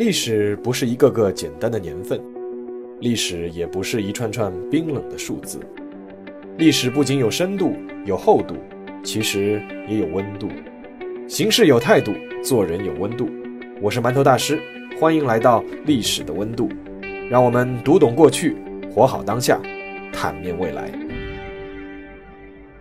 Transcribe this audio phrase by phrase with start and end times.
[0.00, 2.18] 历史不是一个个简单的年份，
[3.00, 5.60] 历史也不是一串串冰冷的数字。
[6.56, 8.54] 历史不仅有深度、有厚度，
[9.04, 10.48] 其实也有温度。
[11.28, 13.28] 行事有态度，做人有温度。
[13.82, 14.58] 我是馒头大师，
[14.98, 16.66] 欢迎来到历史的温度。
[17.28, 18.56] 让我们读懂过去，
[18.90, 19.60] 活好当下，
[20.14, 20.90] 坦面未来。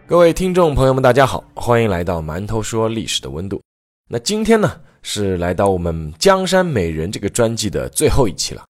[0.07, 3.61] 各位听众朋友们，大家好，欢迎来到馒头说历史的温度。
[4.07, 8.63] 那今天呢，是来到我们《江山美人》这个专辑的最后一期了。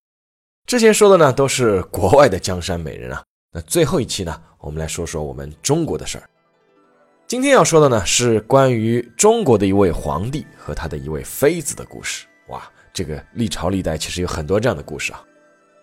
[0.66, 3.24] 之前说的呢，都是国外的江山美人啊。
[3.52, 6.30] 那最后一期呢，我们来说说我们中国的事儿。
[7.26, 12.28] 今天要说的呢，是关于中国的一位皇帝和他的一位妃子的故事。
[12.50, 12.62] 哇，
[12.94, 15.24] 这个历朝历代其实有很多这样的故事啊。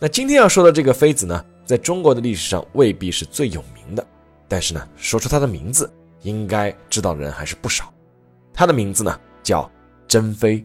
[0.00, 4.06] 那今天要说的这个妃子呢，在中国的历史上未必是最有名的，
[4.47, 5.91] 但是呢，说出她的名字，
[6.22, 7.92] 应该知道的人还是不少。
[8.52, 9.20] 她的名字呢？
[9.42, 9.70] 叫
[10.06, 10.65] 珍妃。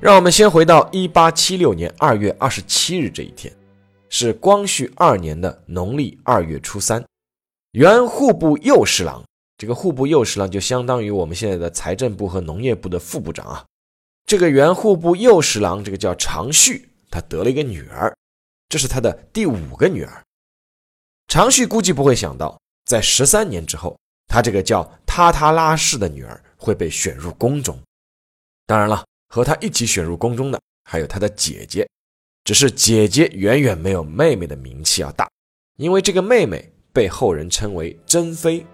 [0.00, 3.50] 让我们先回到一八七六年二月二十七日这一天，
[4.10, 7.02] 是光绪二年的农历二月初三。
[7.70, 9.24] 原户部右侍郎，
[9.56, 13.64] 这个户部右侍郎就相当于我们现在的财政部和农业部的副部长啊。
[14.26, 18.14] 这个原户部右侍郎，这个叫常旭，他得了一个女儿，
[18.68, 20.23] 这是他的第五个女儿。
[21.28, 27.78] 常旭估计不会想到，在十三年之后，他这个叫塔塔拉氏的女儿会被选入宫中。
[28.66, 31.88] 当然了，和他一起选入宫中的还有他的姐姐，
[32.44, 35.28] 只是姐姐远远没有妹妹的名气要大，
[35.76, 38.64] 因为这个妹妹被后人称为珍妃。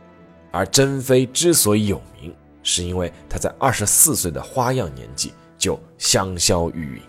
[0.52, 7.02] 而珍妃之所以有名，是因为她在二十四岁的花样年纪就香消玉殒。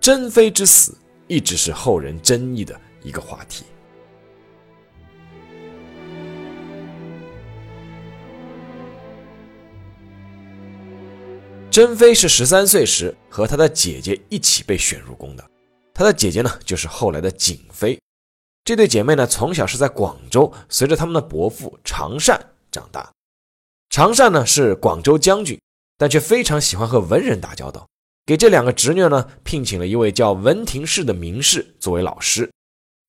[0.00, 3.64] 珍妃之死一直是后人争议的一个话题。
[11.76, 15.44] 珍妃是十三岁时和她的姐姐一起被选入宫的，
[15.92, 18.00] 她的姐姐呢就是后来的景妃。
[18.64, 23.12] 这对姐妹呢从小是在广州，随着他们的伯父常善长大。
[23.90, 25.60] 常善呢是广州将军，
[25.98, 27.86] 但却非常喜欢和文人打交道，
[28.24, 32.50] 给这两个侄女呢聘请了一位叫文廷式的名士作为老师。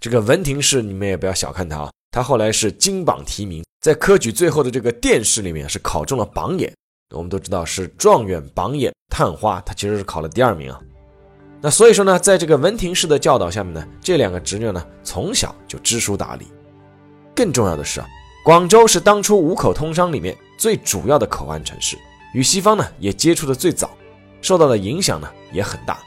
[0.04, 6.70] 这个文廷式你们也不要小看他啊，他后来是金榜题名，在科举最后的这个殿试里面是考中了榜眼。
[7.12, 10.80] 我们都知道是状元榜眼探花，他其实是考了第二名啊。
[11.62, 16.46] 那所以说呢，在这个文廷式的教导下面呢，这两个侄女呢从小就知书达理。
[17.34, 18.08] 更重要的是啊，
[18.44, 21.98] 广州是当初五口通商里面最主要的口岸城市，
[22.34, 23.90] 与西方呢也接触的最早，
[24.42, 26.00] 受到的影响呢也很大，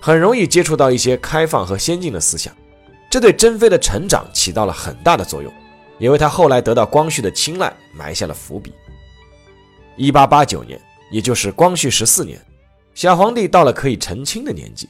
[0.00, 2.54] 很容易接触到一些开放和先进的思想，
[3.10, 5.52] 这对珍妃的成长起到了很大的作用，
[5.98, 8.72] 也为她后来得到光绪的青睐埋下了伏笔。
[9.96, 12.40] 一八八九年，也就是光绪十四年，
[12.94, 14.88] 小皇帝到了可以成亲的年纪。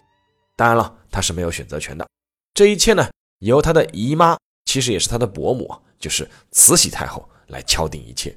[0.57, 2.09] 当然了，他是没有选择权的。
[2.55, 3.11] 这一切呢，
[3.41, 8.35] 由他的姨妈，其实也是他的伯母，就是慈禧太后来敲定一切。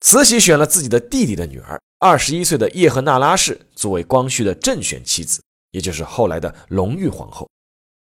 [0.00, 5.40] 慈禧选了自己的弟弟的女儿，二十一岁的叶赫那拉氏作为光绪的正选妻子，
[5.70, 7.48] 也就是后来的隆裕皇后。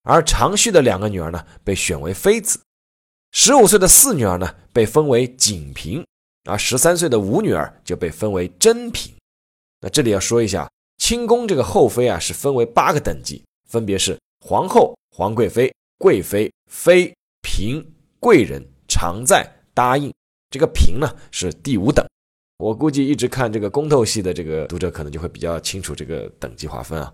[0.02, 2.58] 而长旭的两个女儿呢，被选为妃子。
[3.30, 6.04] 十五岁的四女儿呢，被封为景嫔。
[6.44, 9.14] 而十三岁的五女儿就被分为珍嫔。
[9.80, 17.84] 那这里要说一下，清宫这个后妃啊，是分为八个等级，分别是皇后、皇贵妃、贵妃、妃、嫔、
[18.20, 20.12] 贵人、常在、答应。
[20.50, 22.06] 这个嫔呢是第五等。
[22.58, 27.10] 我估计一直看这个宫斗戏的这个读者可能就会比较清楚这个等级划分啊。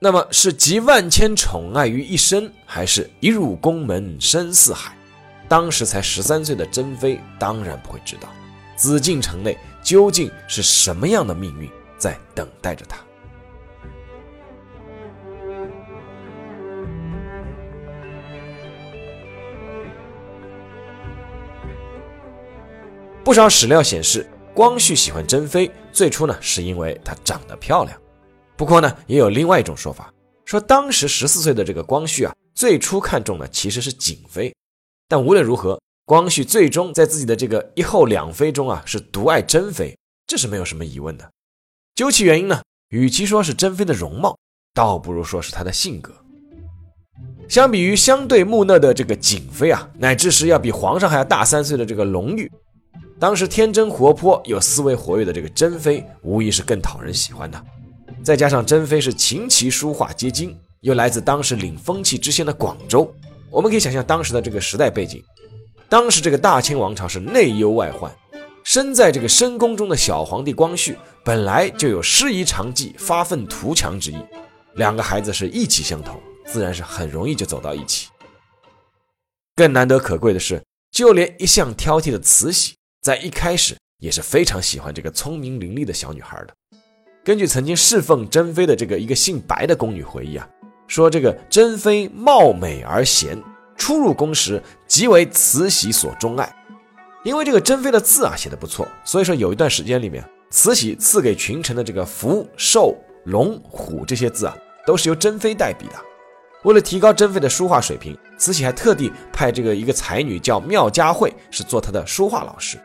[0.00, 4.97] 那么是集万千宠爱于一身，还是一入宫门深似海？
[5.48, 8.28] 当时才十三岁的珍妃当然不会知道。
[8.76, 12.98] 紫禁城内究竟是什么样的命运在等待着他？
[23.24, 28.00] 不少史料显示，光绪喜欢珍妃，最初呢是因为她长得漂亮。
[28.56, 30.10] 不过呢，也有另外一种说法，
[30.44, 34.54] 说当时十四岁的这个光绪啊，最初看中的其实是景妃。
[35.08, 35.80] 但无论如何。
[36.04, 39.94] 光绪最终在自己的这个一后两妃中啊，是独爱珍妃，
[40.26, 41.30] 这是没有什么疑问的。
[41.94, 44.34] 究其原因呢，与其说是珍妃的容貌，
[44.72, 46.14] 倒不如说是她的性格。
[47.46, 52.50] 相比于相对木讷的这个景妃啊，乃至是要比皇上还要大三岁的这个隆裕，
[53.18, 57.62] 当时天真活泼又思维活跃的这个珍妃，无疑是更讨人喜欢的。
[58.24, 63.14] 再加上珍妃是琴棋书画皆精，又来自当时领风气之先的广州，
[63.50, 65.22] 我们可以想象当时的这个时代背景。
[65.88, 68.14] 当时这个大清王朝是内忧外患，
[68.62, 74.18] 身在这个深宫中的小皇帝光绪本来就有师夷长技、发愤图强之意，
[74.74, 78.08] 两个孩子是意气相投，自然是很容易就走到一起。
[79.56, 86.54] 更难得可贵的是，就连一向挑剔的慈禧，在一开始也是非常喜欢这个聪明伶俐的小女孩的。
[87.24, 90.48] 根据曾经侍奉珍妃的这个一个姓白的宫女回忆啊，
[90.88, 93.40] 说这个珍妃貌美而贤。
[93.76, 96.52] 初入宫时，即为慈禧所钟爱。
[97.22, 105.94] 因为这个珍妃的字啊写的不错，所以说有一段时间里面，慈禧赐给群臣的这个福、寿、龙、虎这些字啊，都是由珍妃代笔的。
[106.64, 112.76] 为了提高珍妃的书画水平，慈禧还特地派这个一个才女叫妙佳慧，是做她的书画老师。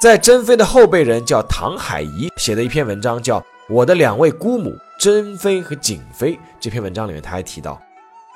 [0.00, 3.38] 在珍妃的后辈人叫唐海怡写的一篇文章，叫
[3.68, 7.80] 《我的两位姑母珍妃和景妃》这篇文章里面，他还提到。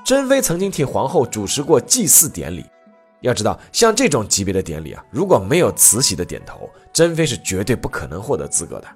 [0.03, 2.65] 珍妃曾经替皇后主持过祭祀典礼，
[3.21, 8.89] 要知道，像这种级别的典礼啊，如果没有慈禧的点头，珍妃是绝对不可能获得资格的。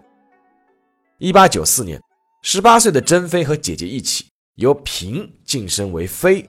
[1.18, 2.00] 一八九四年，
[2.40, 4.24] 十八岁的珍妃和姐姐一起
[4.54, 6.48] 由嫔晋升为妃，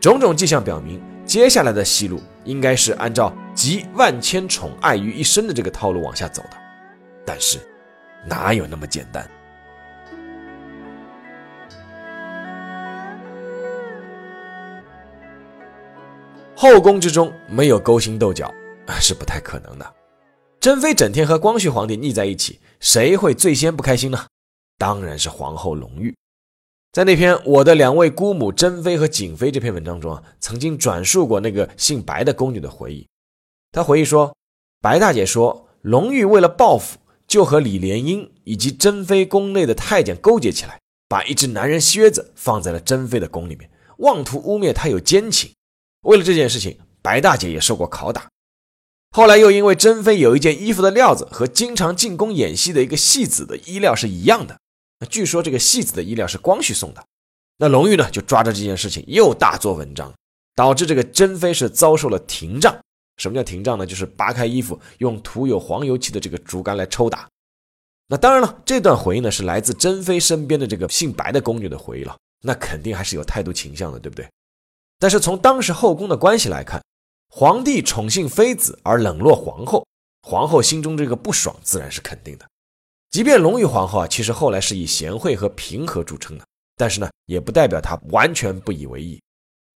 [0.00, 6.50] 种种迹象表明，接下来的戏路应该是按照集万千宠爱于一身的这个套路往下走的。
[7.26, 7.58] 但是，
[8.24, 9.28] 哪有那么简单？
[16.60, 18.52] 后宫之中没有勾心斗角
[19.00, 19.94] 是不太可能的。
[20.58, 24.26] 珍妃整天和光绪皇帝腻在一起，谁会最先不开心呢？
[24.76, 26.12] 当然是皇后隆裕。
[26.90, 33.06] 在那篇《我的两位姑母珍妃和景妃》这篇文章中啊，曾经转述过那个姓白的宫女的回忆。
[33.70, 34.34] 她回忆说，
[34.82, 45.52] 白大姐说，隆裕为了报复，就和李莲英以及珍妃宫内的太监勾结起来，把一只男人靴子放在了珍妃的宫里面，妄图污蔑她有奸情。
[46.08, 48.30] 为了这件事情，白大姐也受过拷打。
[49.10, 54.58] 后来又因为珍妃有一件衣服的料子和经常进宫演戏的一个戏子的衣料是一样的，
[55.10, 57.04] 据说这个戏子的衣料是光绪送的。
[57.58, 60.10] 那隆裕呢就抓着这件事情又大做文章，
[60.54, 62.74] 导致这个珍妃是遭受了廷杖。
[63.18, 63.84] 什么叫廷杖呢？
[63.84, 67.28] 就是扒开衣服，用涂有黄油漆的这个竹竿来抽打。
[68.06, 74.26] 那当然了，这段回忆呢是来自珍妃身边的这个姓白的宫女的回忆了，那肯定还是有态度倾向的，对不对？
[74.98, 76.82] 但是从当时后宫的关系来看，
[77.30, 79.86] 皇帝宠幸妃子而冷落皇后，
[80.22, 82.44] 皇后心中这个不爽自然是肯定的。
[83.10, 86.44] 即便隆裕皇后啊，其实后来是以贤惠和平和著称的，
[86.76, 89.20] 但是呢，也不代表她完全不以为意。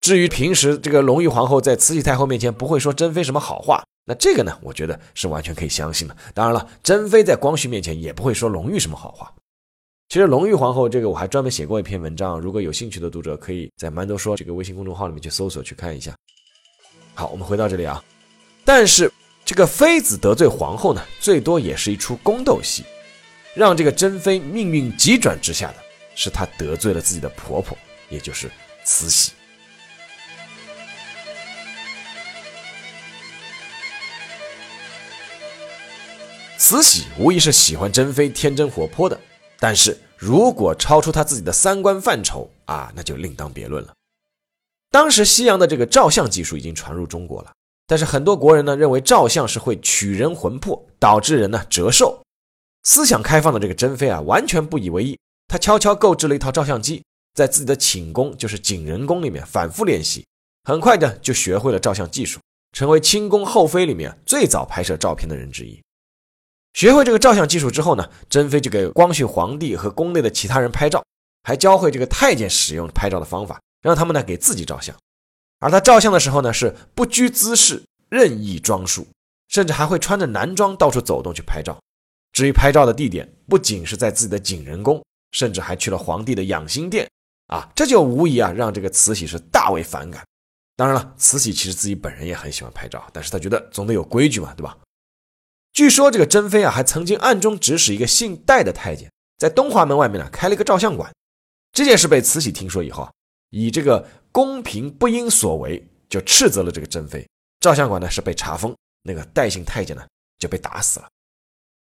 [0.01, 6.17] 至于平时这个隆裕皇后在慈禧太后面前不会说珍妃什么好话，那这个呢，我觉得是完全可以相信的。
[6.35, 9.33] 当然了，珍妃在光绪面前也不会说隆裕什么好话。
[10.13, 16.15] 其实隆裕皇后这个我还专门写过一篇文章，如果有兴趣的读者可以在蛮多说这个微信公众号里面去搜索去看一下。
[17.15, 18.05] 好，我们回到这里啊，
[18.63, 19.11] 但是
[19.43, 22.85] 这个妃子得罪皇后呢，最多也是一出宫斗戏，
[23.55, 25.77] 让这个珍妃命运急转直下的
[26.15, 27.75] 是她得罪了自己的婆婆，
[28.11, 28.51] 也就是
[28.85, 29.33] 慈禧。
[36.59, 39.19] 慈禧无疑是喜欢珍妃天真活泼的。
[39.63, 43.95] 但是如果超出他自己的三观范畴啊，那就另当别论了。
[44.91, 47.53] 当时西洋的这个照相技术已经传入中国了，
[47.87, 52.21] 但是很多国人呢认为照相是会取人魂魄，导致人呢折寿。
[52.83, 55.17] 思想开放的这个珍妃啊，完全不以为意。
[55.47, 57.05] 她悄悄购置了一套照相机，
[57.35, 60.27] 在自己的寝宫，就是景仁宫里面反复练习，
[60.65, 62.41] 很快的就学会了照相技术，
[62.73, 65.81] 成为清宫后妃里面最早拍摄照片的人之一。
[66.73, 71.05] 学会这个照相技术之后呢，珍妃就给光绪皇帝和宫内的其他人拍照，
[71.43, 74.95] 还教会这个太监使用拍照的方法，让他们呢给自己照相。
[75.61, 79.07] 而他照相的时候呢，是不拘姿势，任意装束，
[79.49, 81.79] 甚至还会穿着男装到处走动去拍照。
[82.33, 87.07] 至于拍照的地点，不仅是在自己的景仁宫，甚至还去了皇帝的养心殿。
[87.49, 90.25] 啊，这就无疑啊让这个慈禧是大为反感。
[90.75, 94.75] 当然了，慈禧其实自己本人也很喜欢拍照，但是她觉得总得有规矩嘛，对吧？
[95.73, 101.11] 据说这个珍妃啊，还曾经暗中指使一个姓戴的太监，在东华门外面呢开了一个照相馆。
[101.73, 103.11] 这件事被慈禧听说以后啊，
[103.51, 107.27] 以这个宫嫔不应所为，就斥责了这个珍妃。
[107.61, 110.05] 照相馆呢是被查封，那个戴姓太监呢
[110.39, 111.09] 就被打死了。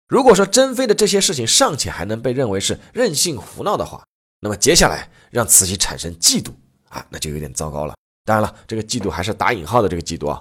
[0.08, 4.04] 如果说珍妃的这些事情尚且还能被认为是任性胡闹的话，
[4.40, 6.52] 那么接下来让慈禧产生嫉妒
[6.90, 7.96] 啊，那就有点糟糕了。
[8.24, 10.40] 当然了，这个嫉妒还是打引号的这个嫉妒啊。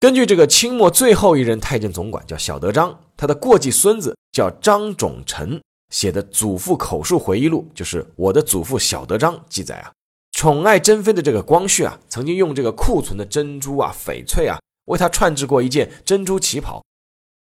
[0.00, 9.90] 根据这个清末最后一任太监总管叫小德张，他的过继孙子叫张种臣写的祖父口述回忆录，就是我的祖父小德张记载啊，
[10.30, 16.80] 宠爱珍妃的这个光绪啊，曾经用这个库存的珍珠啊、翡翠啊，为她串制过一件珍珠旗袍。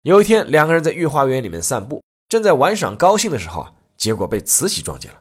[0.02, 5.18] 有一天，两个人在御花园里面散步，正在玩耍高兴的时候啊，结果被慈禧撞见了。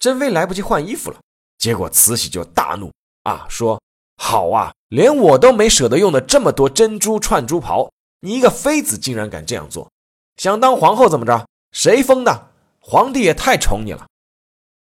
[0.00, 1.20] 珍妃来不及换衣服了，
[1.56, 2.90] 结果慈禧就大怒
[3.22, 3.80] 啊，说
[4.16, 7.90] ：“好啊，连我都没舍得用的这么多珍珠串珠袍，
[8.20, 9.90] 你一个妃子竟然敢这样做，
[10.36, 11.46] 想当皇后怎么着？
[11.72, 12.50] 谁封的？
[12.80, 14.06] 皇帝也太宠你了。”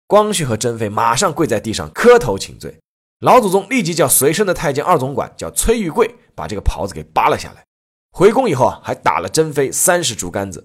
[0.06, 2.78] 光绪和珍妃马上跪在地上磕头请罪，
[3.20, 7.64] 老祖宗立即叫随身的太监二总管叫崔玉贵把这个袍子给扒了下来。
[8.10, 10.64] 回宫以后啊，还打了珍妃三十竹竿子。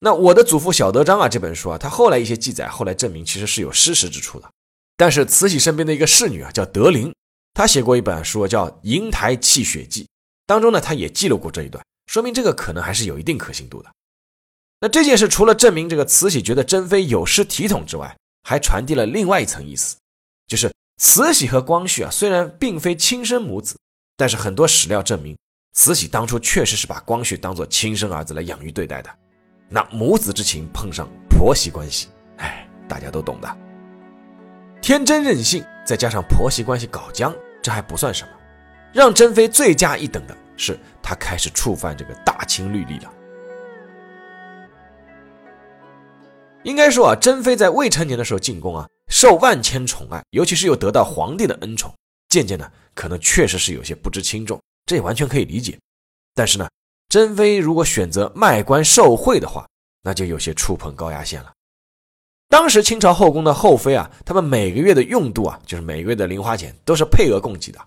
[0.00, 4.50] 那我的祖父小德章啊，这本书啊，他后来一些记载，后来证明其实是有失实之处的。
[4.96, 7.14] 但是慈禧身边的一个侍女啊，叫德龄，
[7.58, 10.04] 他写过一本书叫《瀛台泣血记》，
[10.46, 13.90] 当中呢，他也记录过这一段，说明这个可能还是有一定可信度的。
[14.80, 19.96] 那这件事除了证明这个慈禧觉得珍妃有失体统之外，还传递了另外一层意思，
[20.46, 23.76] 就是慈禧和光绪啊，虽然并非亲生母子，
[24.16, 25.36] 但是很多史料证明，
[25.74, 29.10] 慈禧当初确实是把光绪当做亲生儿子来养育对待的。
[29.68, 33.58] 那母子之情碰上婆媳关系，哎，大家都懂的。
[34.80, 37.34] 天真任性，再加上婆媳关系搞僵，
[37.68, 38.30] 这还不算什么，
[38.94, 43.12] 让珍妃罪加一等的是，她开始触犯这个大清律例了。
[46.62, 51.94] 应该说啊，珍妃在未成年的时候进宫啊，受万千宠爱，尤其是又得到皇帝的恩宠，
[52.30, 55.78] 渐渐的可能确实是有些不知轻重，这也完全可以理解。
[56.34, 56.66] 但是呢，
[57.10, 59.68] 珍妃如果选择卖官受贿的话，
[60.02, 61.52] 那就有些触碰高压线了。
[62.48, 67.78] 当时清朝后宫的后妃啊，他们每个月的用度啊，就是每个月的零花钱都是配额供给的。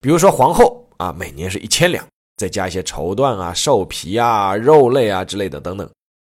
[0.00, 5.88] 比如说皇后啊，每年是一千两，再加一些绸缎啊、兽皮啊、肉类啊之类的等等，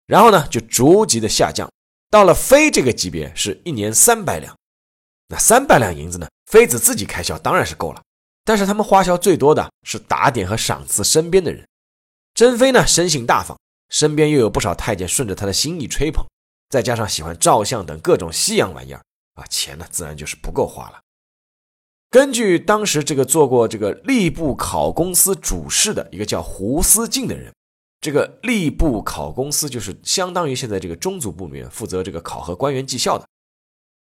[0.06, 1.70] 然后呢就逐级的下降。
[2.10, 4.56] 到了妃这个级别，是一年三百两。
[5.28, 6.26] 那三百两银子呢？
[6.50, 8.00] 妃子自己开销当然是够了，
[8.44, 11.66] 但是他们花销最多的是打点和赏赐身边的人。
[12.32, 13.58] 珍妃呢，生性大方，
[13.90, 16.24] 身边又有不少太监顺着她的心意吹捧，
[16.68, 19.02] 再加上喜欢照相等各种西洋玩意儿
[19.34, 21.00] 啊，钱呢自然就是不够花了。
[22.10, 27.52] 根据当时这个做过这个吏部考公司主事的一个叫胡思敬的人。
[27.98, 33.26] 这个吏部考公司就是相当于现在这个中组部门负责这个考核官员绩效的。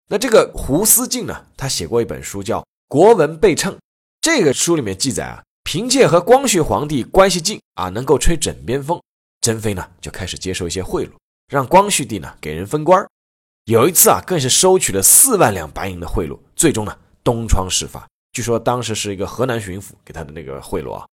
[0.09, 3.73] 那这个胡思敬呢，他写过一本书叫《国文备称》，
[4.19, 9.01] 这个书里面记载啊，凭借和光绪皇帝关系近啊，能够吹枕边风，
[9.39, 11.11] 珍妃呢就开始接受一些贿赂，
[11.47, 13.05] 让光绪帝呢给人封官
[13.65, 18.07] 有一次啊，更是收取了四万两白银的贿赂，最终呢东窗事发。
[18.31, 21.05] 据说当时是一个河南巡抚给他的那个贿赂啊。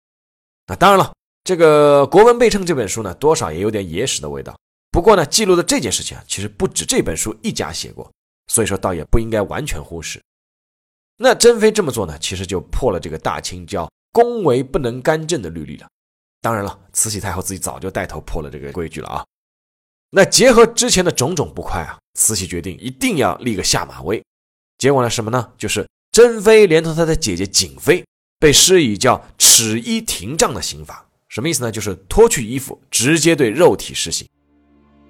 [0.66, 1.12] 那当然了。
[1.44, 4.54] 这个《国文备称》这本书呢，多少也有点野史的味道。
[4.90, 8.12] 不过呢，记录的这件事情啊，其实不止这本书一家写过，
[8.48, 10.20] 所以说倒也不应该完全忽视。
[11.16, 15.88] 那珍妃这么做呢，其实就破了这个大清叫“宫闱不能干政”的律例了。
[16.42, 19.24] 当然了，慈禧太后自己早就带头破了这个规矩了啊。
[20.10, 24.22] 那结合之前的种种不快啊，慈禧决定一定要立个下马威。
[24.78, 25.50] 结果呢，什么呢？
[25.58, 28.04] 就是珍妃连同她的姐姐瑾妃
[28.38, 31.04] 被施以叫耻衣廷杖的刑罚。
[31.28, 31.70] 什么意思呢？
[31.70, 34.26] 就是脱去衣服，直接对肉体施行。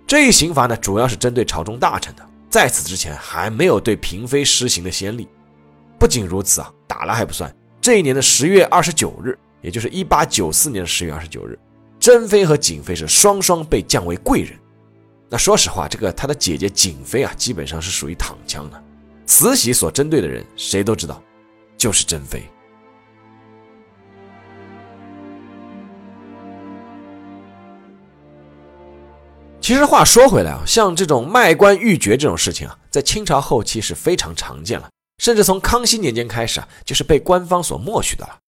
[0.04, 5.28] 这一刑罚呢，主要是针对朝中大臣的，在此之前还没有对嫔妃施行的先例。
[5.96, 7.54] 不仅如此啊，打了还不算。
[7.80, 11.56] 这一年的十月二十九日，也就是一八九四年的十月二十九日，
[12.00, 14.58] 珍妃和瑾妃是双双被降为贵人。
[15.30, 18.82] 那说实话，这个他的姐姐瑾妃啊，基本上是属于躺枪的。
[19.26, 21.22] 慈禧所针对的人，谁都知道，
[21.76, 22.42] 就是珍妃。
[29.60, 34.88] 其实话说回来啊，像这种卖官鬻爵这种事情啊，在清朝后期是非常常见了，
[35.22, 38.38] 甚至从康熙年间开始啊，就是被官方所默许的了。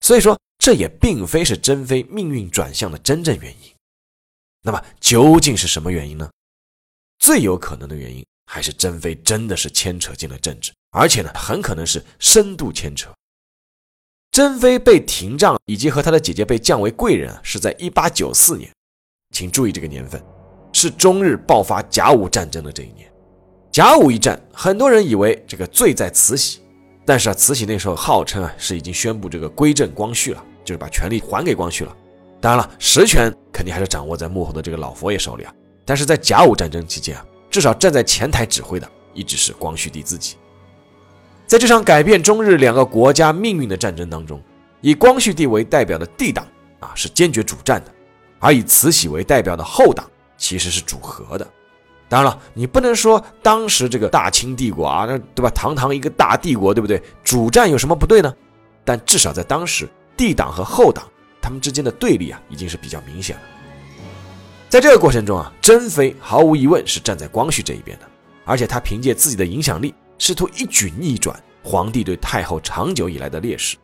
[0.00, 3.73] 所以说，这也并非是珍妃命运转向的真正原因。
[4.66, 6.28] 那么，究竟是什么原因呢？
[7.18, 13.10] 最有可能的原因还是珍妃真的是牵扯进了政治，而且呢，很可能是深度牵扯。
[14.30, 18.72] 珍妃被廷杖，以及和她的姐姐被降为贵人，是在一八九四年，
[19.34, 20.24] 请注意这个年份。
[20.72, 23.08] 是中日爆发甲午战争的这一年，
[23.70, 26.62] 甲午一战，很多人以为这个罪在慈禧，
[27.04, 31.96] 但是啊，慈禧那时候号称啊是已经宣布这个归正光绪了，就是把权力还给光绪了。
[32.44, 35.54] 当然了，实权肯定还是掌握在幕后的这个老佛爷手里啊。
[35.82, 40.36] 但是在甲午战争期间啊，至少站在前台指挥的一直是光绪帝自己。
[41.46, 44.38] 在这场改变中日两个国家命运的战争当中，
[44.82, 46.46] 以光绪帝为代表的帝党
[46.80, 47.90] 啊是坚决主战的，
[48.38, 50.04] 而以慈禧为代表的后党。
[50.36, 51.48] 其实是主和的，
[52.10, 55.48] 当然了，你不能说当时这个大清帝国啊，那对吧？
[55.48, 57.02] 堂堂一个大帝国，对不对？
[57.22, 58.34] 主战有什么不对呢？
[58.84, 61.08] 但至少在当时，帝党和后党
[61.44, 63.42] 他们之间的对立啊，已经是比较明显了。
[64.70, 68.08] 在这个过程中啊，珍妃毫无疑问是站在光绪这一边的，
[68.46, 73.76] 而且他凭借自己的影响力，试图一举逆转皇帝对太后长久以来的劣势。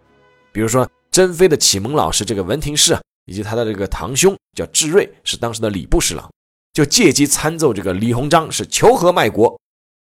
[0.52, 6.28] 比如说，珍妃的启蒙老师这个文廷式啊，以及他的这个堂兄叫智瑞，是当时的礼部侍郎，
[6.72, 9.60] 就借机参奏这个李鸿章是求和卖国，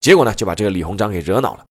[0.01, 1.65] 结果呢，就把这个李鸿章给惹恼了。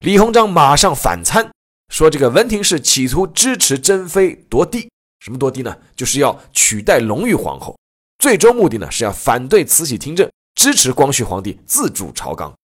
[0.00, 1.50] 李鸿章马上反参，
[1.90, 4.90] 说这个文廷式企图支持珍妃夺帝，
[5.26, 5.76] 什么夺帝呢？
[5.96, 7.76] 就是要取代隆裕皇后，
[8.20, 12.56] 最终目的呢是要反对慈禧听政，支持光绪皇帝自主朝纲。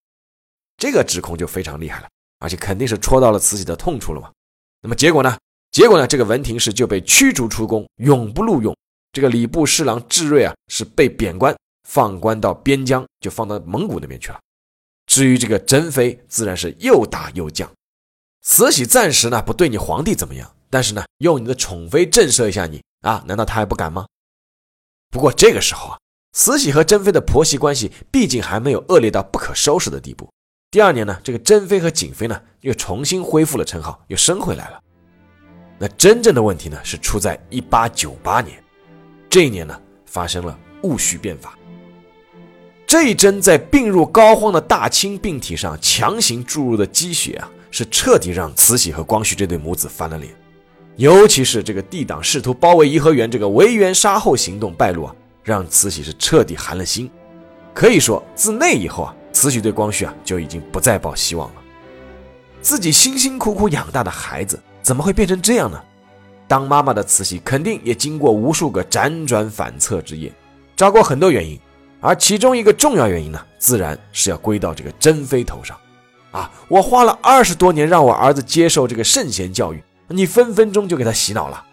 [0.76, 4.30] 这个指控就非常厉害了，而且肯定是戳到了慈禧的痛处了嘛。
[4.80, 5.36] 那么结果呢？
[5.72, 6.06] 结果呢？
[6.06, 8.72] 这个文廷式就被驱逐出宫，永不录用。
[9.10, 11.52] 这个礼部侍郎智瑞啊，是被贬官，
[11.88, 14.38] 放官到边疆，就放到蒙古那边去了。
[15.06, 17.68] 至于这个珍妃，自然是又打又降。
[18.42, 24.06] 慈禧暂时呢不对你皇帝怎么样，但是呢，用你的宠妃震慑一下你啊，难道他还不敢吗？
[25.10, 25.98] 不过这个时候啊，
[26.32, 30.26] 慈禧和珍妃的婆媳关系毕竟还没有恶劣到不可收拾的地步。
[30.70, 34.80] 第二年呢，这个珍妃和景妃呢又重新恢复了称号，又升回来了。
[35.78, 38.58] 那真正的问题呢是出在一八九八年，
[39.28, 41.54] 这一年呢发生了戊戌变法。
[42.86, 50.34] 这一针在病入膏肓的大清病体上强行注入的鸡血啊，是彻底让慈禧和光绪这对母子翻了脸。
[50.96, 57.10] 尤其是这个帝党试图包围颐和园这个围园杀后行动败露啊，让慈禧是彻底寒了心。
[57.74, 59.14] 可以说，自那以后啊。
[59.34, 61.54] 慈禧对光绪啊就已经不再抱希望了，
[62.60, 65.82] 自己辛辛苦苦养大的孩子怎么会变成这样呢？
[66.46, 70.30] 当妈妈的慈禧肯定也经过无数个辗转反侧之夜，
[70.76, 71.58] 找过很多原因，
[71.98, 75.74] 而其中一个重要原因呢，自然是要归到这个珍妃头上。
[76.30, 79.82] 啊，我花了二十多年让我儿子接受这个圣贤教育，
[80.12, 81.64] 你分分钟就给他洗脑了。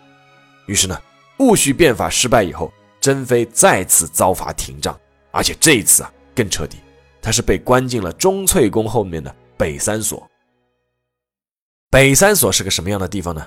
[0.65, 1.00] 于是呢，
[1.38, 4.99] 戊戌变法失败以后，珍妃再次遭罚廷杖，
[5.32, 6.78] 而且这一次啊更彻底。
[7.21, 10.25] 她是被关进了钟粹宫后面的北三所。
[11.89, 13.45] 北三所是个什么样的地方呢？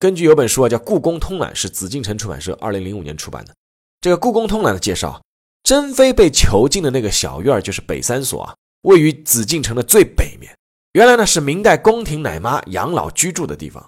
[0.00, 3.54] 根据有本书啊，叫《故宫通览》，是紫禁城出版社二零零五年出版的。
[4.00, 5.22] 这个《故宫通览》的介绍，
[5.62, 10.52] 珍妃被囚禁的那个小院就是北三所啊，位于紫禁城的最北面。
[10.92, 13.84] 原来呢是明代宫廷奶妈养老居住的地方。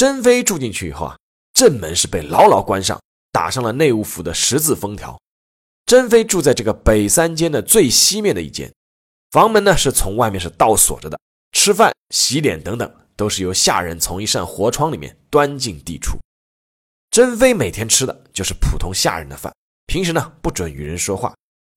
[0.00, 1.18] 珍妃住进去以后啊，
[1.52, 2.98] 正门是被牢牢关上，
[3.32, 5.20] 打上了内务府的十字封条。
[5.84, 8.72] 珍妃住在这个北三间的最西面的一间，
[9.30, 11.20] 房门呢是从外面是倒锁着的，
[11.52, 16.16] 吃饭、洗脸等等都是由下人从一扇活窗里面端进递出。
[17.10, 21.34] 珍妃每天吃的就是普通下人的饭，平时呢不准与人说话。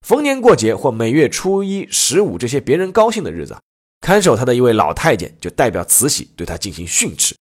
[0.08, 3.58] 逢年过节或每月初一、十五这些别人高兴的日子，
[4.00, 7.36] 看守她的一位老太监就代表慈禧对她进行训斥。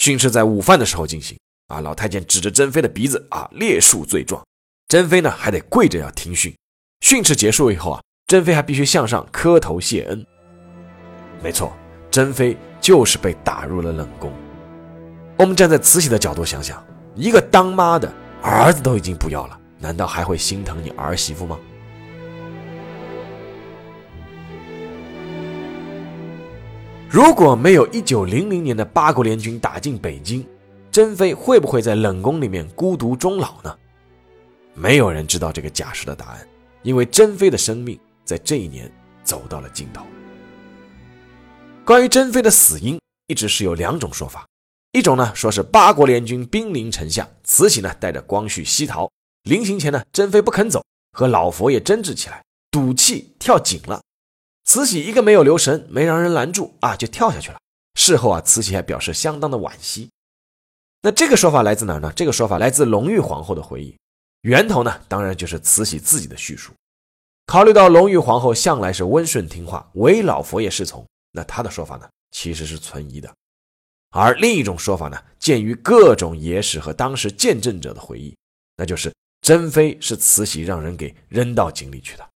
[0.00, 4.42] 训斥在午饭的时候进行，啊，老太监指着珍妃的鼻子啊，列数罪状。
[4.88, 6.56] 珍妃呢还得跪着要听训，
[7.02, 10.26] 训斥结束以后啊，珍妃还必须向上磕头谢恩。
[11.42, 11.70] 没错，
[12.10, 14.32] 珍妃就是被打入了冷宫。
[15.36, 16.82] 我们站在慈禧的角度想想，
[17.14, 18.10] 一个当妈的
[18.40, 21.60] 儿子都已经不要了，难道还会心疼你儿媳妇吗？
[27.12, 30.46] 如果没有一九零零年的八国联军打进北京，
[30.92, 33.76] 珍妃会不会在冷宫里面孤独终老呢？
[34.74, 36.48] 没有人知道这个假设的答案，
[36.84, 38.88] 因为珍妃的生命在这一年
[39.24, 40.06] 走到了尽头。
[41.84, 42.96] 关于珍妃的死因，
[43.26, 44.46] 一直是有两种说法，
[44.92, 49.10] 一种呢说是八国联军兵临城下，慈禧呢带着光绪西逃，
[49.42, 54.00] 临行前呢珍妃不肯走，和老佛爷争执起来，赌气跳井了，
[54.70, 57.58] 慈禧一个没有留神，没让人拦住啊，就跳下去了。
[57.96, 60.10] 事后啊，慈禧还表示相当的惋惜。
[61.02, 62.12] 那这个说法来自哪儿呢？
[62.14, 63.98] 这个说法来自隆裕皇后的回忆。
[64.42, 66.72] 源头呢，当然就是慈禧自己的叙述。
[67.46, 73.28] 考虑到隆裕皇后向来是温顺听话，唯老佛爷是从，那她的说法呢，其实是存疑的。
[74.10, 78.36] 而另一种说法呢，鉴于各种野史和当时见证者的回忆，
[78.76, 82.29] 那就是珍妃是慈禧让人给扔到井里去的。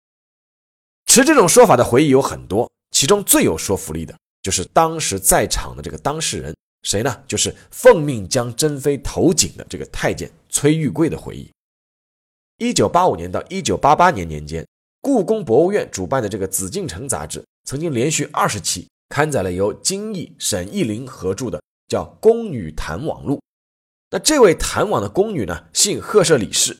[1.13, 7.21] 持这种说法的回忆有很多，其中最有说服力的就是当时在场的这个当事人，谁呢？
[7.27, 11.51] 就是奉命将珍妃投井的这个太监崔玉贵的回忆。
[12.59, 14.65] 一九八五年到一九八八年年间，
[15.01, 23.35] 故宫博物院主办的这个《紫禁城》杂志，曾经连续二十期刊载了由金逸、沈义林合著的叫《宫女谈网录》。
[24.11, 26.77] 那这位谈网的宫女呢，姓赫舍里氏，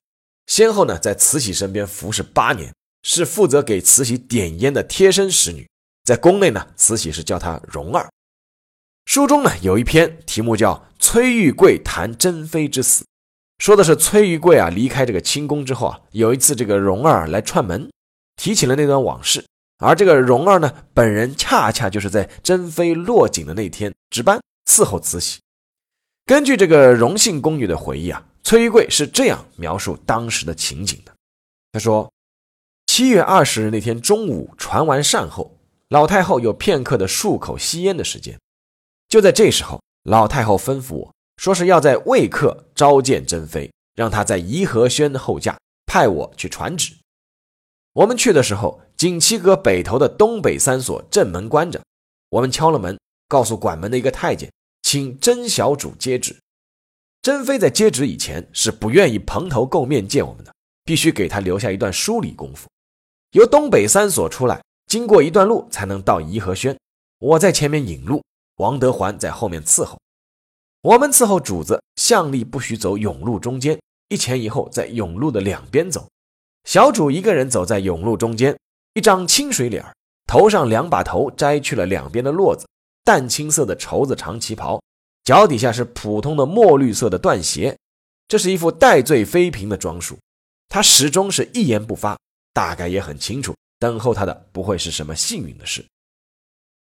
[0.48, 5.68] 先后呢在慈禧身边服侍八年，是负责给慈禧点烟的贴身使女，
[6.04, 8.10] 在宫内呢，慈禧是叫她蓉儿。
[9.06, 13.04] 书中呢有一篇题目叫《崔玉贵谈珍妃之死》，
[13.58, 17.90] 说的是崔玉贵啊离开这个清宫之后啊，有一次这个蓉儿来串门，
[18.36, 19.44] 提起了那段往事。
[19.80, 25.40] 而这个蓉儿呢，本人恰恰就是在珍妃落井的那天值班伺候慈禧。
[26.26, 31.12] 根据这个荣姓宫女的回忆啊，崔玉贵是这样描述当时的情景的。
[31.72, 32.08] 他说
[32.93, 38.38] ：“七月二十日那天中午传完膳后，老太后有片刻的漱口吸烟的时间。
[39.08, 46.93] 就在这时候，老太后吩咐我说是要在未刻召见珍妃，让她在颐和轩候驾，派我去传旨。
[47.93, 51.82] 我们去的时候。”锦旗阁北头的东北三所正门关着，
[52.30, 52.99] 我们敲了门，
[53.30, 54.51] 告诉管门的一个太监，
[54.82, 56.36] 请甄小主接旨。
[57.21, 62.67] 珍妃在接旨以前是不愿意蓬头垢面见我们的，必须给她留下一段梳理功夫。
[63.32, 66.78] 由东北三所出来，经过一段路才能到颐和轩。
[67.20, 68.22] 我在前面引路，
[68.58, 69.98] 王德环在后面伺候。
[70.82, 76.08] 我们伺候主子，向力不许走甬路中间，一前一后在甬路的两边走。
[76.65, 78.58] 小主一个人走在甬路中间。
[78.94, 79.86] 一张清水脸
[80.28, 82.67] 头上两把头摘去了两边的络子，
[83.06, 84.82] 淡青色的绸子长旗袍，
[85.24, 87.78] 脚底下是普通的墨绿色的缎鞋，
[88.28, 90.17] 这是一副戴罪妃嫔的装束。
[90.67, 92.17] 他始终是一言不发，
[92.54, 95.86] 大概也很清楚，等候他的不会是什么幸运的事。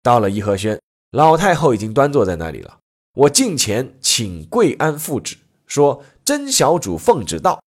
[0.03, 0.81] 到了颐和轩，
[1.13, 2.79] 老太后已经端坐在那里了。
[3.15, 7.63] 我近前请跪安复旨，说：“甄小主奉旨到。”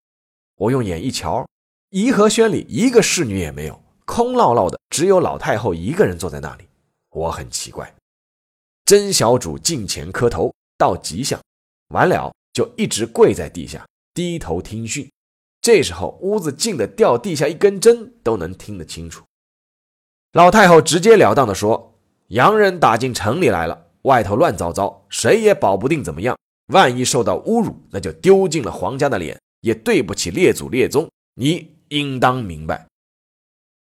[0.57, 1.47] 我用眼一瞧，
[1.89, 3.81] 颐和轩里一个侍女也没有。
[4.05, 6.67] 空落落的，只有老太后一个人坐在那里。
[7.09, 7.93] 我很奇怪。
[8.85, 11.41] 甄小主近前磕头道吉祥，
[11.89, 15.09] 完了就一直跪在地下低头听训。
[15.61, 19.23] 这时候屋子静的掉地下一根针都能听得清楚。
[20.33, 26.37] 老太后直截了当的说：“洋人打进城里来了，外头乱糟糟，谁也保不定怎么样。
[26.67, 31.09] 万一受到侮辱，那就丢尽了皇家的脸，也对不起列祖列宗。
[31.35, 32.85] 你应当明白。”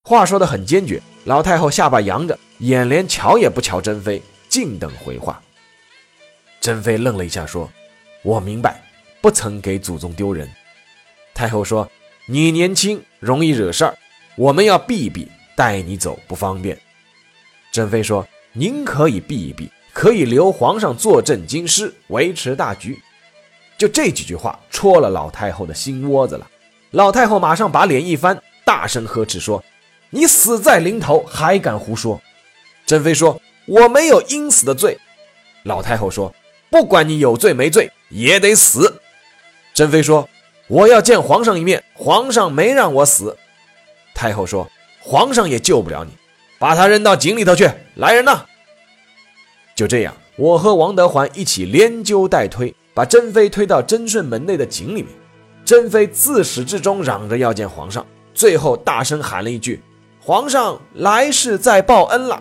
[0.08, 5.42] 话说的很坚决，老太后下巴扬着，眼连瞧也不瞧珍妃，静等回话。
[6.60, 7.70] 珍妃愣了一下，说
[8.24, 8.82] ：“我明白，
[9.20, 10.48] 不曾给祖宗丢人。”
[11.34, 11.90] 太后说
[12.26, 13.96] ：“你年轻，容易惹事儿，
[14.36, 16.78] 我们要避一避，带你走不方便。”
[17.72, 23.00] 珍妃说：“您可以避一避，可以留皇上坐镇京师，维持大局。”
[23.78, 26.46] 就这几句话戳了老太后的心窝子了。
[26.90, 29.62] 老太后马上把脸一翻，大声呵斥说。
[30.12, 32.20] 你死在临头还敢胡说？
[32.84, 34.98] 珍妃说：“我没有应死的罪。”
[35.62, 36.34] 老太后说
[36.68, 39.00] ：“不管你有罪没罪，也得死。”
[39.72, 40.28] 珍妃说
[40.70, 43.36] ：“我要见皇上一面，皇上没让我死。”
[44.14, 44.70] 太后说
[45.02, 46.12] ：“皇上也救不了你，
[46.60, 48.46] 把他扔到井里头去。”来人呐！
[49.74, 55.06] 就这样，我和王德环一起连揪带推，把珍妃推到贞顺门内的井里面。
[55.64, 59.82] 珍妃自始至终嚷着要见皇上，最后大声喊了一句。
[60.20, 62.40] 皇上来世再报恩了。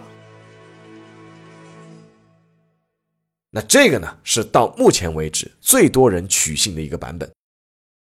[3.50, 7.28] 那这个呢，是到目前为止最多人取信的一个版本。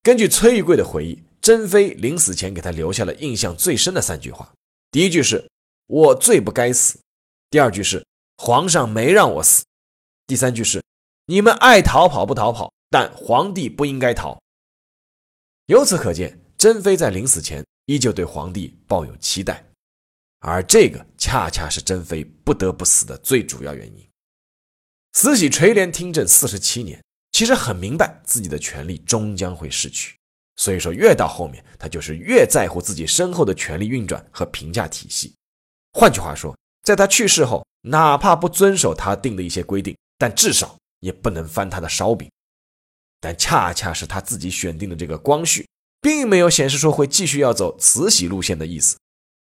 [0.03, 4.53] 根据崔玉贵的回忆，珍妃临死前给他留下了印象最深的三句话：
[4.91, 5.51] 第一句是
[5.87, 6.99] “我最不该死”，
[7.51, 8.07] 第二句是
[8.39, 9.65] “皇上没让我死”，
[10.27, 10.83] 第三句是
[11.27, 14.41] “你们爱逃跑不逃跑，但皇帝不应该逃”。
[15.67, 17.65] 由此可见，珍妃在临死前。
[17.87, 19.65] 依旧对皇帝抱有期待，
[20.39, 24.09] 而这个恰恰是珍妃不得不死的最主要原因。
[25.13, 27.03] 慈禧垂帘听政四十七年，
[27.41, 30.15] 其实很明白自己的权力终将会逝去，
[30.57, 35.35] 所以说越到后面，他就是越在乎自己身后的权力运转和评价体系。
[35.95, 42.31] 换句话说，在他去世后，哪怕不遵守他定的一些规定，但至少也不能翻他的烧饼。
[43.23, 45.67] 但恰恰是他自己选定的这个光绪。
[46.03, 48.99] 并没有显示出会继续要走慈禧路线的意思，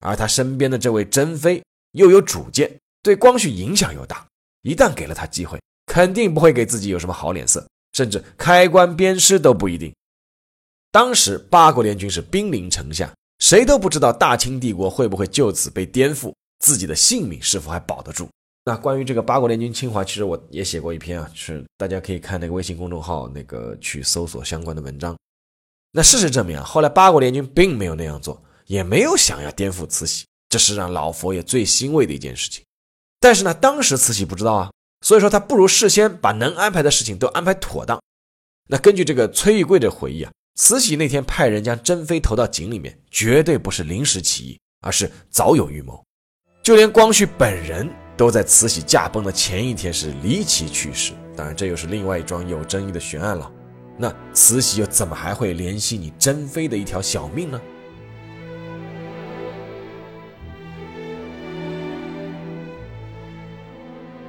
[0.01, 4.27] 而他身边的这位珍妃又有主见，对光绪影响又大，
[4.61, 7.66] 一旦给了他机会，肯定不会给自己有什么好脸色，
[7.99, 9.93] 甚至开棺鞭尸都不一定。
[10.93, 18.29] 当时八国联军是兵临城下，谁都不知道大清帝国会不会就此被颠覆，自己的性命是否还保得住。
[18.67, 25.19] 那关于这个八国联军侵华，其实我也写过一篇啊，是大家可以看那个微信公众号那个去搜索相关的文章。
[25.91, 32.63] 那事实证明啊，后来八国联军并没有那样做，也没有想要颠覆慈禧，这是让老佛爷最欣慰的一件事情。
[33.19, 38.01] 但是呢，当时慈禧不知道啊，所以说他不如事先把能安排的事情都安排妥当。
[38.69, 46.05] 那根据这个崔玉贵的回忆啊，慈禧那天派人将珍妃投到井里面，绝对不是临时起意，而是早有预谋。
[46.63, 53.51] 就连光绪本人都在慈禧驾崩的前一天是离奇去世，当然这又是另外一桩有争议的悬案了。
[53.97, 57.61] 那慈禧又怎么还会怜惜你珍妃的一条小命呢？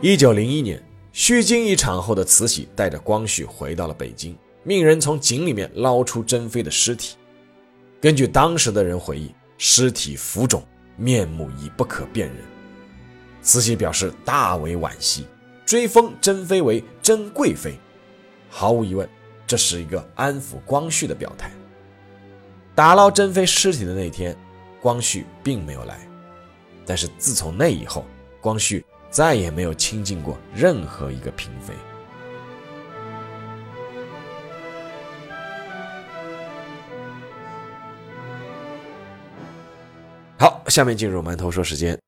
[0.01, 0.81] 一九零一年，
[1.11, 4.33] 虚惊一场后的慈禧带着光绪回到了北京。
[4.63, 7.17] 命人从井里面捞出珍妃的尸体。
[7.99, 10.63] 根据当时的人回忆，尸体浮肿，
[10.95, 12.37] 面目已不可辨认。
[13.41, 15.27] 慈禧表示大为惋惜，
[15.65, 17.77] 追封珍妃为珍贵妃。
[18.49, 19.07] 毫无疑问，
[19.45, 21.51] 这是一个安抚光绪的表态。
[22.73, 24.33] 打捞珍妃尸体的那天，
[24.81, 25.99] 光绪并没有来。
[26.85, 28.05] 但是自从那以后，
[28.39, 31.73] 光绪再也没有亲近过任何一个嫔妃。
[40.37, 41.99] 好，下面进入馒头说时间。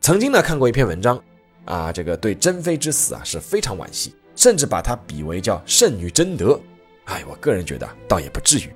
[0.00, 1.22] 曾经呢看过一篇文章，
[1.64, 6.58] 啊，这个对珍妃之死啊是非常惋惜，甚至把她比为叫圣女贞德。
[7.04, 8.72] 哎，我个人觉得倒也不至于。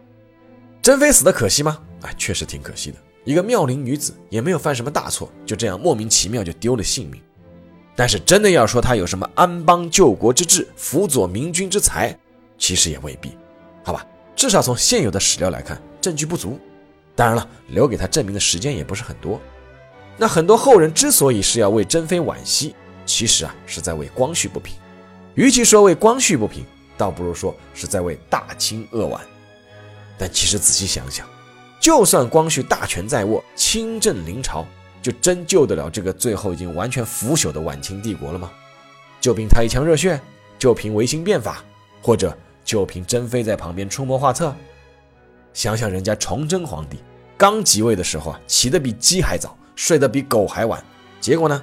[0.81, 1.83] 珍妃死的可惜吗？
[2.03, 2.99] 哎，确实挺可惜的。
[3.25, 7.23] 一个妙龄女子也没有犯什么大错，就这样莫名其妙就丢了性命。
[7.95, 12.17] 但是真的要说他有什么安邦救国之志、辅佐明君之才，
[12.57, 13.37] 其实也未必。
[13.85, 16.59] 好吧，至少从现有的史料来看，证据不足。
[17.15, 19.41] 当然了，留给他证明的时间也不是很多。
[20.17, 22.75] 那很多后人之所以是要为珍妃惋惜，
[23.05, 24.75] 其实啊是在为光绪不平。
[25.35, 26.65] 与其说为光绪不平，
[26.97, 29.21] 倒不如说是在为大清扼腕。
[30.17, 31.27] 但其实仔细想想，
[31.81, 34.67] 就算光绪大权在握，亲政临朝，
[35.03, 38.51] 就真救得了这个最后已经完全腐朽的晚清帝国了吗？
[39.21, 40.21] 就凭他一腔热血，
[40.59, 41.63] 就凭维新变法，
[42.01, 44.55] 或者就凭珍妃在旁边出谋划策？
[45.53, 46.99] 想想人家崇祯皇帝
[47.37, 50.83] 刚即位的时候啊，起得比鸡还早，睡得比狗还晚，
[51.21, 51.63] 结果呢？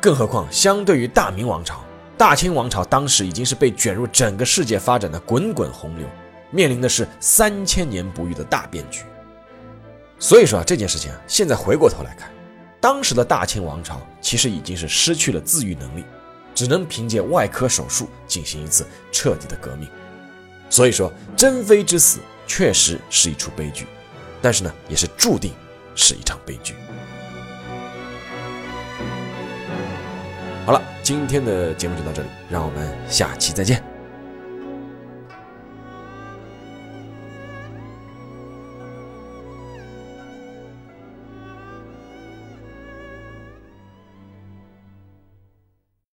[0.00, 1.82] 更何况相对于大明王朝，
[2.16, 6.06] 大清王朝当时已经是被卷入整个世界发展的滚滚洪流，
[6.50, 9.02] 面临的是三千年不遇的大变局。
[10.18, 12.30] 所以说啊，这件事情啊，现在回过头来看，
[12.80, 16.04] 当时的大清王朝其实已经是失去了自愈能力，
[16.54, 19.88] 只能凭借外科手术进行一次彻底的革命。
[20.70, 22.20] 所以说，珍妃之死。
[22.48, 23.88] 确实是一出悲剧，
[24.40, 25.52] 但是呢，也是注定
[25.96, 26.76] 是一场悲剧。
[30.64, 33.95] 好了，今天的节目就到这里，让我们下期再见。